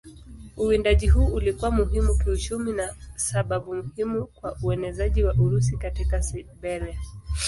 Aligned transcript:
Uwindaji 0.57 1.07
huu 1.09 1.25
ulikuwa 1.25 1.71
muhimu 1.71 2.17
kiuchumi 2.17 2.73
na 2.73 2.95
sababu 3.15 3.75
muhimu 3.75 4.27
kwa 4.27 4.57
uenezaji 4.63 5.23
wa 5.23 5.33
Urusi 5.33 5.77
katika 5.77 6.23
Siberia. 6.23 6.97